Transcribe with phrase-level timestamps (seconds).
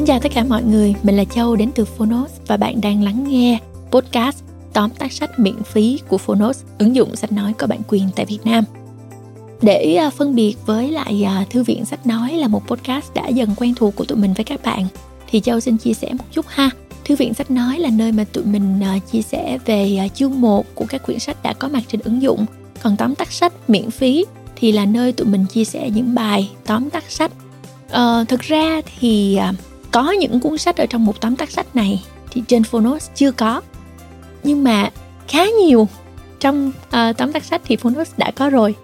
[0.00, 3.02] Xin chào tất cả mọi người, mình là Châu đến từ Phonos và bạn đang
[3.02, 3.58] lắng nghe
[3.90, 4.36] podcast
[4.72, 8.26] tóm tắt sách miễn phí của Phonos, ứng dụng sách nói có bản quyền tại
[8.26, 8.64] Việt Nam.
[9.62, 13.28] Để à, phân biệt với lại à, Thư viện Sách Nói là một podcast đã
[13.28, 14.86] dần quen thuộc của tụi mình với các bạn,
[15.30, 16.70] thì Châu xin chia sẻ một chút ha.
[17.04, 20.74] Thư viện Sách Nói là nơi mà tụi mình à, chia sẻ về chương 1
[20.74, 22.46] của các quyển sách đã có mặt trên ứng dụng,
[22.82, 24.24] còn tóm tắt sách miễn phí
[24.56, 27.32] thì là nơi tụi mình chia sẻ những bài tóm tắt sách.
[27.90, 29.38] Ờ, thực ra thì
[29.90, 33.32] có những cuốn sách ở trong một tóm tắt sách này thì trên Phonos chưa
[33.32, 33.60] có.
[34.42, 34.90] Nhưng mà
[35.28, 35.88] khá nhiều
[36.40, 38.74] trong uh, tóm tắt sách thì Phonos đã có rồi.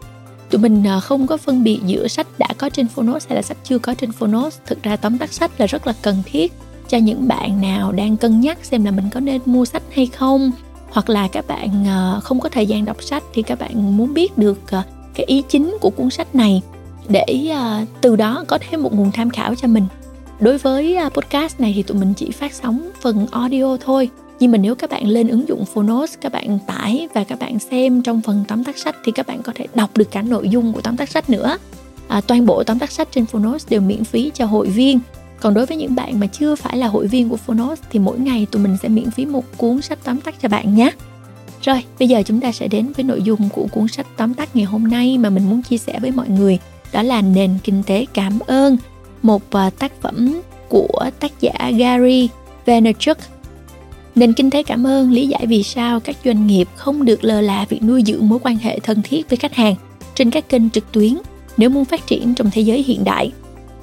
[0.50, 3.42] Tụi mình uh, không có phân biệt giữa sách đã có trên Phonos hay là
[3.42, 4.58] sách chưa có trên Phonos.
[4.66, 6.52] Thực ra tóm tắt sách là rất là cần thiết
[6.88, 10.06] cho những bạn nào đang cân nhắc xem là mình có nên mua sách hay
[10.06, 10.52] không
[10.90, 14.14] hoặc là các bạn uh, không có thời gian đọc sách thì các bạn muốn
[14.14, 14.84] biết được uh,
[15.14, 16.62] cái ý chính của cuốn sách này
[17.08, 19.84] để uh, từ đó có thêm một nguồn tham khảo cho mình
[20.40, 24.10] đối với à, podcast này thì tụi mình chỉ phát sóng phần audio thôi.
[24.40, 27.58] Nhưng mà nếu các bạn lên ứng dụng Phonos các bạn tải và các bạn
[27.58, 30.48] xem trong phần tóm tắt sách thì các bạn có thể đọc được cả nội
[30.48, 31.58] dung của tóm tắt sách nữa.
[32.08, 35.00] À, toàn bộ tóm tắt sách trên Phonos đều miễn phí cho hội viên.
[35.40, 38.18] Còn đối với những bạn mà chưa phải là hội viên của Phonos thì mỗi
[38.18, 40.90] ngày tụi mình sẽ miễn phí một cuốn sách tóm tắt cho bạn nhé.
[41.62, 44.56] Rồi bây giờ chúng ta sẽ đến với nội dung của cuốn sách tóm tắt
[44.56, 46.58] ngày hôm nay mà mình muốn chia sẻ với mọi người.
[46.92, 48.76] Đó là nền kinh tế cảm ơn
[49.26, 52.28] một à, tác phẩm của tác giả Gary
[52.66, 53.18] Vaynerchuk
[54.14, 57.40] Nền kinh tế cảm ơn lý giải vì sao các doanh nghiệp không được lơ
[57.40, 59.74] là việc nuôi dưỡng mối quan hệ thân thiết với khách hàng
[60.14, 61.16] trên các kênh trực tuyến
[61.56, 63.32] nếu muốn phát triển trong thế giới hiện đại.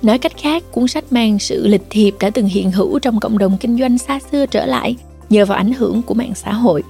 [0.01, 3.37] Nói cách khác, cuốn sách mang sự lịch thiệp đã từng hiện hữu trong cộng
[3.37, 4.95] đồng kinh doanh xa xưa trở lại
[5.29, 6.83] nhờ vào ảnh hưởng của mạng xã hội.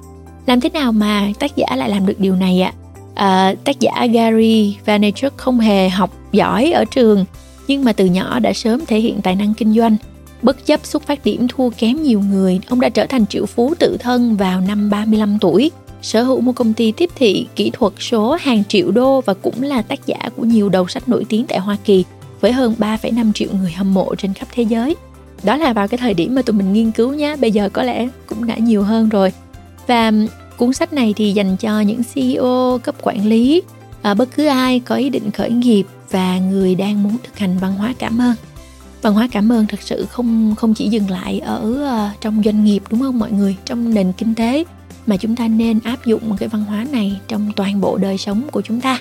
[0.45, 2.73] Làm thế nào mà tác giả lại làm được điều này ạ?
[3.15, 7.25] À, tác giả Gary Vaynerchuk không hề học giỏi ở trường
[7.73, 9.95] nhưng mà từ nhỏ đã sớm thể hiện tài năng kinh doanh.
[10.41, 13.73] Bất chấp xuất phát điểm thua kém nhiều người, ông đã trở thành triệu phú
[13.79, 15.71] tự thân vào năm 35 tuổi,
[16.01, 19.63] sở hữu một công ty tiếp thị kỹ thuật số hàng triệu đô và cũng
[19.63, 22.03] là tác giả của nhiều đầu sách nổi tiếng tại Hoa Kỳ
[22.41, 24.95] với hơn 3,5 triệu người hâm mộ trên khắp thế giới.
[25.43, 27.83] Đó là vào cái thời điểm mà tụi mình nghiên cứu nhé, bây giờ có
[27.83, 29.33] lẽ cũng đã nhiều hơn rồi.
[29.87, 30.11] Và
[30.57, 33.61] cuốn sách này thì dành cho những CEO, cấp quản lý,
[34.03, 37.57] à, bất cứ ai có ý định khởi nghiệp và người đang muốn thực hành
[37.57, 38.35] văn hóa cảm ơn.
[39.01, 42.63] Văn hóa cảm ơn thật sự không không chỉ dừng lại ở uh, trong doanh
[42.63, 43.55] nghiệp đúng không mọi người?
[43.65, 44.63] Trong nền kinh tế
[45.05, 48.47] mà chúng ta nên áp dụng cái văn hóa này trong toàn bộ đời sống
[48.51, 48.99] của chúng ta.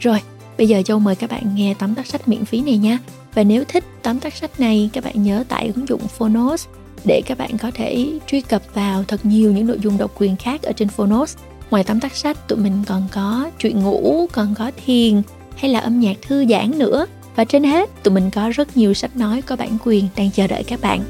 [0.00, 0.20] Rồi
[0.58, 2.98] bây giờ châu mời các bạn nghe tóm tắt sách miễn phí này nha.
[3.34, 6.66] Và nếu thích tóm tắt sách này các bạn nhớ tải ứng dụng Phonos
[7.04, 10.36] để các bạn có thể truy cập vào thật nhiều những nội dung độc quyền
[10.36, 11.36] khác ở trên Phonos
[11.70, 15.22] ngoài tóm tắt sách, tụi mình còn có chuyện ngủ, còn có thiền,
[15.56, 17.06] hay là âm nhạc thư giãn nữa.
[17.36, 20.46] Và trên hết, tụi mình có rất nhiều sách nói có bản quyền đang chờ
[20.46, 21.00] đợi các bạn.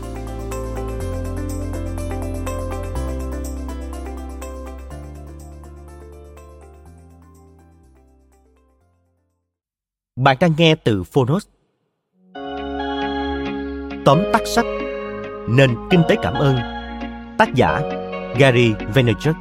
[10.17, 11.47] Bạn đang nghe từ Phonos.
[14.05, 14.67] Tóm tắt sách,
[15.49, 16.57] Nền kinh tế cảm ơn,
[17.39, 17.81] Tác giả
[18.39, 19.37] Gary Vaynerchuk.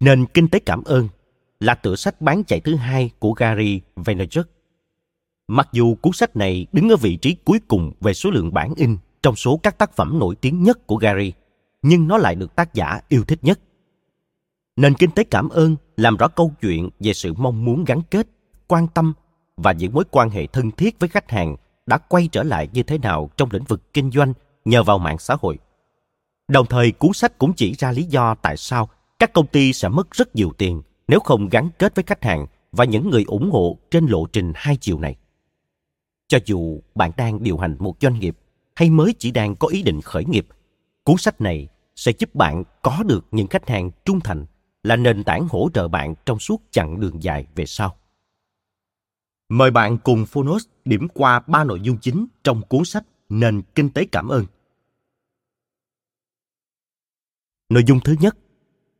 [0.00, 1.08] Nền kinh tế cảm ơn
[1.60, 4.46] là tựa sách bán chạy thứ hai của Gary Vaynerchuk.
[5.48, 8.74] Mặc dù cuốn sách này đứng ở vị trí cuối cùng về số lượng bản
[8.76, 11.32] in trong số các tác phẩm nổi tiếng nhất của Gary,
[11.82, 13.60] nhưng nó lại được tác giả yêu thích nhất.
[14.76, 18.26] Nền kinh tế cảm ơn làm rõ câu chuyện về sự mong muốn gắn kết,
[18.68, 19.12] quan tâm
[19.56, 22.82] và những mối quan hệ thân thiết với khách hàng đã quay trở lại như
[22.82, 24.32] thế nào trong lĩnh vực kinh doanh
[24.64, 25.58] nhờ vào mạng xã hội.
[26.48, 29.88] Đồng thời cuốn sách cũng chỉ ra lý do tại sao các công ty sẽ
[29.88, 33.50] mất rất nhiều tiền nếu không gắn kết với khách hàng và những người ủng
[33.50, 35.16] hộ trên lộ trình hai chiều này.
[36.28, 38.38] Cho dù bạn đang điều hành một doanh nghiệp
[38.76, 40.46] hay mới chỉ đang có ý định khởi nghiệp,
[41.04, 44.46] cuốn sách này sẽ giúp bạn có được những khách hàng trung thành
[44.82, 47.96] là nền tảng hỗ trợ bạn trong suốt chặng đường dài về sau.
[49.48, 53.90] Mời bạn cùng Phonos điểm qua ba nội dung chính trong cuốn sách Nền Kinh
[53.90, 54.44] tế Cảm ơn.
[57.68, 58.36] Nội dung thứ nhất,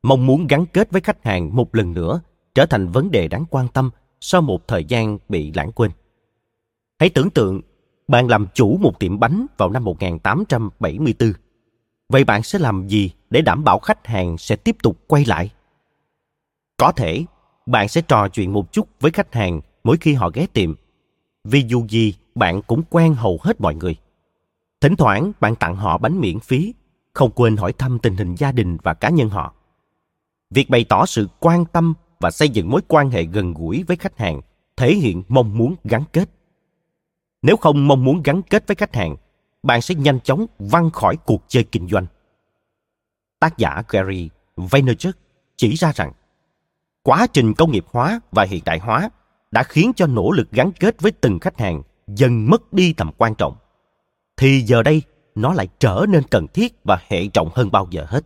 [0.08, 2.20] mong muốn gắn kết với khách hàng một lần nữa
[2.55, 3.90] trở thành vấn đề đáng quan tâm
[4.20, 5.90] sau một thời gian bị lãng quên.
[6.99, 7.60] Hãy tưởng tượng
[8.08, 11.32] bạn làm chủ một tiệm bánh vào năm 1874.
[12.08, 15.50] Vậy bạn sẽ làm gì để đảm bảo khách hàng sẽ tiếp tục quay lại?
[16.76, 17.25] Có thể
[17.66, 20.75] bạn sẽ trò chuyện một chút với khách hàng mỗi khi họ ghé tiệm.
[21.44, 23.96] Vì dù gì, bạn cũng quen hầu hết mọi người.
[24.81, 26.75] Thỉnh thoảng bạn tặng họ bánh miễn phí,
[27.12, 29.55] không quên hỏi thăm tình hình gia đình và cá nhân họ.
[30.50, 33.97] Việc bày tỏ sự quan tâm và xây dựng mối quan hệ gần gũi với
[33.97, 34.41] khách hàng
[34.77, 36.29] thể hiện mong muốn gắn kết.
[37.43, 39.17] Nếu không mong muốn gắn kết với khách hàng,
[39.62, 42.06] bạn sẽ nhanh chóng văng khỏi cuộc chơi kinh doanh.
[43.41, 45.15] Tác giả Gary Vaynerchuk
[45.56, 46.12] chỉ ra rằng
[47.03, 49.11] quá trình công nghiệp hóa và hiện đại hóa
[49.51, 53.11] đã khiến cho nỗ lực gắn kết với từng khách hàng dần mất đi tầm
[53.19, 53.56] quan trọng.
[54.37, 55.03] Thì giờ đây
[55.35, 58.25] nó lại trở nên cần thiết và hệ trọng hơn bao giờ hết.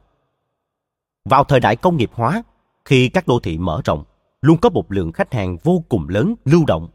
[1.25, 2.43] Vào thời đại công nghiệp hóa,
[2.85, 4.05] khi các đô thị mở rộng,
[4.43, 6.89] luôn có một lượng khách hàng vô cùng lớn lưu động,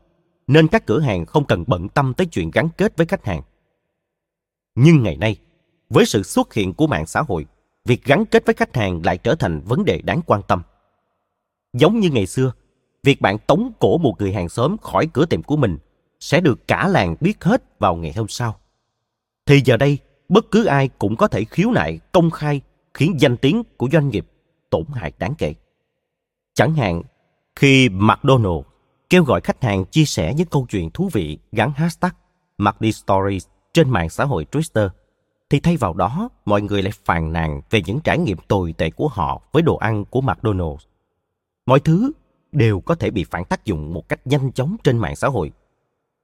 [0.48, 3.42] nên các cửa hàng không cần bận tâm tới chuyện gắn kết với khách hàng.
[4.76, 5.38] Nhưng ngày nay,
[5.90, 7.46] với sự xuất hiện của mạng xã hội,
[7.86, 10.62] việc gắn kết với khách hàng lại trở thành vấn đề đáng quan tâm.
[11.74, 12.52] Giống như ngày xưa,
[13.04, 15.78] việc bạn tống cổ một người hàng xóm khỏi cửa tiệm của mình
[16.20, 18.60] sẽ được cả làng biết hết vào ngày hôm sau.
[19.46, 19.98] Thì giờ đây,
[20.30, 22.62] bất cứ ai cũng có thể khiếu nại công khai
[22.98, 24.28] khiến danh tiếng của doanh nghiệp
[24.70, 25.54] tổn hại đáng kể.
[26.54, 27.02] Chẳng hạn,
[27.56, 28.66] khi McDonald
[29.10, 32.12] kêu gọi khách hàng chia sẻ những câu chuyện thú vị gắn hashtag
[32.58, 34.90] McD Stories trên mạng xã hội Twitter,
[35.50, 38.90] thì thay vào đó mọi người lại phàn nàn về những trải nghiệm tồi tệ
[38.90, 40.78] của họ với đồ ăn của McDonald's.
[41.66, 42.12] Mọi thứ
[42.52, 45.52] đều có thể bị phản tác dụng một cách nhanh chóng trên mạng xã hội.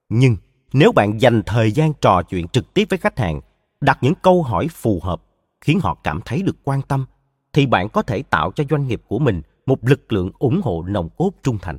[0.08, 0.36] Nhưng
[0.72, 3.40] nếu bạn dành thời gian trò chuyện trực tiếp với khách hàng,
[3.80, 5.22] đặt những câu hỏi phù hợp
[5.64, 7.06] khiến họ cảm thấy được quan tâm,
[7.52, 10.84] thì bạn có thể tạo cho doanh nghiệp của mình một lực lượng ủng hộ
[10.88, 11.78] nồng cốt trung thành.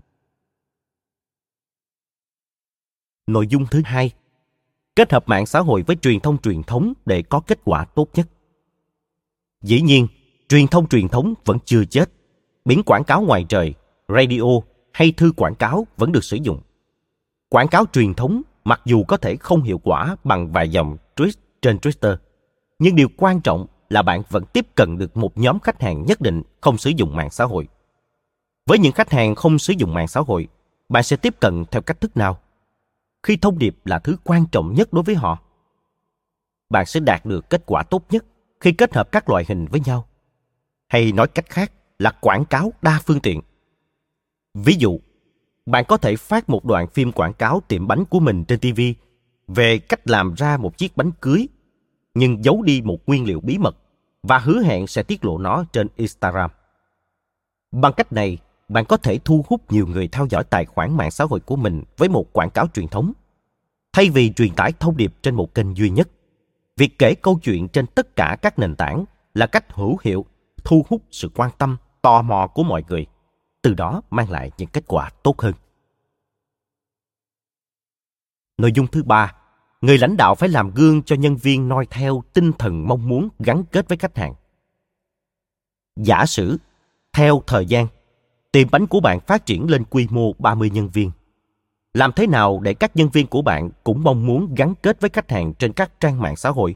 [3.27, 4.11] Nội dung thứ hai,
[4.95, 8.09] kết hợp mạng xã hội với truyền thông truyền thống để có kết quả tốt
[8.13, 8.27] nhất.
[9.61, 10.07] Dĩ nhiên,
[10.49, 12.09] truyền thông truyền thống vẫn chưa chết.
[12.65, 13.73] Biển quảng cáo ngoài trời,
[14.07, 14.43] radio
[14.93, 16.61] hay thư quảng cáo vẫn được sử dụng.
[17.49, 21.31] Quảng cáo truyền thống mặc dù có thể không hiệu quả bằng vài dòng tweet
[21.61, 22.17] trên Twitter,
[22.79, 26.21] nhưng điều quan trọng là bạn vẫn tiếp cận được một nhóm khách hàng nhất
[26.21, 27.67] định không sử dụng mạng xã hội.
[28.65, 30.47] Với những khách hàng không sử dụng mạng xã hội,
[30.89, 32.39] bạn sẽ tiếp cận theo cách thức nào?
[33.23, 35.39] Khi thông điệp là thứ quan trọng nhất đối với họ,
[36.69, 38.25] bạn sẽ đạt được kết quả tốt nhất
[38.59, 40.07] khi kết hợp các loại hình với nhau.
[40.87, 43.41] Hay nói cách khác là quảng cáo đa phương tiện.
[44.53, 44.99] Ví dụ,
[45.65, 48.81] bạn có thể phát một đoạn phim quảng cáo tiệm bánh của mình trên TV
[49.47, 51.47] về cách làm ra một chiếc bánh cưới,
[52.15, 53.75] nhưng giấu đi một nguyên liệu bí mật
[54.23, 56.51] và hứa hẹn sẽ tiết lộ nó trên Instagram.
[57.71, 58.37] Bằng cách này,
[58.69, 61.55] bạn có thể thu hút nhiều người theo dõi tài khoản mạng xã hội của
[61.55, 63.13] mình với một quảng cáo truyền thống.
[63.93, 66.09] Thay vì truyền tải thông điệp trên một kênh duy nhất,
[66.77, 70.25] việc kể câu chuyện trên tất cả các nền tảng là cách hữu hiệu
[70.63, 73.05] thu hút sự quan tâm, tò mò của mọi người,
[73.61, 75.53] từ đó mang lại những kết quả tốt hơn.
[78.57, 79.33] Nội dung thứ ba,
[79.85, 83.29] người lãnh đạo phải làm gương cho nhân viên noi theo tinh thần mong muốn
[83.39, 84.33] gắn kết với khách hàng.
[85.95, 86.57] Giả sử,
[87.13, 87.87] theo thời gian,
[88.51, 91.11] tiệm bánh của bạn phát triển lên quy mô 30 nhân viên.
[91.93, 95.09] Làm thế nào để các nhân viên của bạn cũng mong muốn gắn kết với
[95.09, 96.75] khách hàng trên các trang mạng xã hội?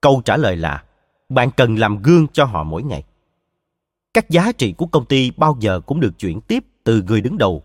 [0.00, 0.84] Câu trả lời là
[1.28, 3.04] bạn cần làm gương cho họ mỗi ngày.
[4.14, 7.38] Các giá trị của công ty bao giờ cũng được chuyển tiếp từ người đứng
[7.38, 7.62] đầu.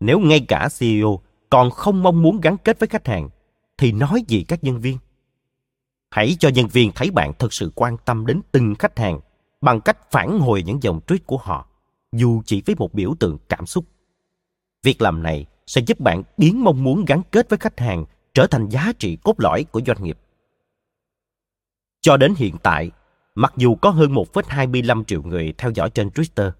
[0.00, 1.20] Nếu ngay cả CEO
[1.50, 3.28] còn không mong muốn gắn kết với khách hàng,
[3.78, 4.98] thì nói gì các nhân viên?
[6.10, 9.20] Hãy cho nhân viên thấy bạn thực sự quan tâm đến từng khách hàng
[9.60, 11.68] bằng cách phản hồi những dòng tweet của họ
[12.12, 13.84] dù chỉ với một biểu tượng cảm xúc.
[14.82, 18.04] Việc làm này sẽ giúp bạn biến mong muốn gắn kết với khách hàng
[18.34, 20.18] trở thành giá trị cốt lõi của doanh nghiệp.
[22.00, 22.90] Cho đến hiện tại,
[23.34, 26.50] mặc dù có hơn 1,25 triệu người theo dõi trên Twitter,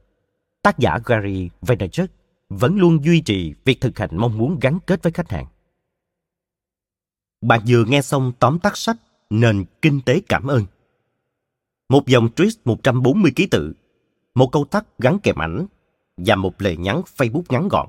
[0.63, 2.11] tác giả Gary Vaynerchuk
[2.49, 5.47] vẫn luôn duy trì việc thực hành mong muốn gắn kết với khách hàng.
[7.41, 8.97] Bạn vừa nghe xong tóm tắt sách
[9.31, 10.65] Nền Kinh tế Cảm ơn.
[11.89, 13.73] Một dòng tweet 140 ký tự
[14.35, 15.67] một câu tắt gắn kèm ảnh
[16.17, 17.89] và một lời nhắn Facebook ngắn gọn.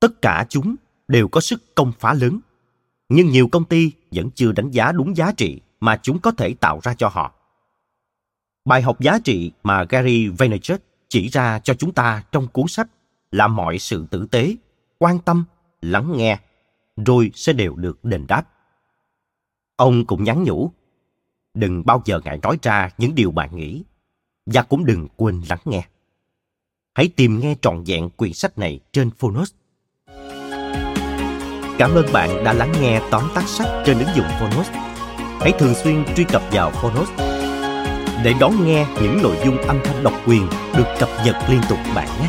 [0.00, 0.74] Tất cả chúng
[1.08, 2.40] đều có sức công phá lớn,
[3.08, 6.54] nhưng nhiều công ty vẫn chưa đánh giá đúng giá trị mà chúng có thể
[6.54, 7.32] tạo ra cho họ.
[8.64, 12.88] Bài học giá trị mà Gary Vaynerchuk chỉ ra cho chúng ta trong cuốn sách
[13.30, 14.56] là mọi sự tử tế,
[14.98, 15.44] quan tâm,
[15.82, 16.38] lắng nghe,
[16.96, 18.44] rồi sẽ đều được đền đáp.
[19.76, 20.70] Ông cũng nhắn nhủ,
[21.54, 23.84] đừng bao giờ ngại nói ra những điều bạn nghĩ
[24.46, 25.82] và cũng đừng quên lắng nghe.
[26.94, 29.52] Hãy tìm nghe trọn vẹn quyển sách này trên Phonos.
[31.78, 34.70] Cảm ơn bạn đã lắng nghe tóm tắt sách trên ứng dụng Phonos.
[35.40, 37.08] Hãy thường xuyên truy cập vào Phonos
[38.24, 41.78] để đón nghe những nội dung âm thanh độc quyền được cập nhật liên tục
[41.94, 42.28] bạn nhé.